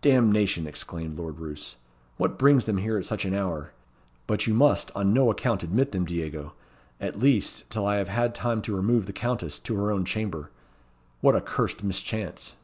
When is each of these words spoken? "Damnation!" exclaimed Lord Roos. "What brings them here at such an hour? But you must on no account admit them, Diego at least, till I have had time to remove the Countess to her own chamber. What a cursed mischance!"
"Damnation!" 0.00 0.66
exclaimed 0.66 1.18
Lord 1.18 1.38
Roos. 1.38 1.76
"What 2.16 2.38
brings 2.38 2.64
them 2.64 2.78
here 2.78 2.96
at 2.96 3.04
such 3.04 3.26
an 3.26 3.34
hour? 3.34 3.74
But 4.26 4.46
you 4.46 4.54
must 4.54 4.90
on 4.96 5.12
no 5.12 5.30
account 5.30 5.62
admit 5.62 5.92
them, 5.92 6.06
Diego 6.06 6.54
at 6.98 7.18
least, 7.18 7.68
till 7.68 7.84
I 7.86 7.96
have 7.96 8.08
had 8.08 8.34
time 8.34 8.62
to 8.62 8.74
remove 8.74 9.04
the 9.04 9.12
Countess 9.12 9.58
to 9.58 9.76
her 9.76 9.90
own 9.92 10.06
chamber. 10.06 10.48
What 11.20 11.36
a 11.36 11.42
cursed 11.42 11.84
mischance!" 11.84 12.56